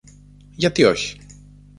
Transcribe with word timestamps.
Γιατί 0.55 0.83
όχι; 0.85 1.19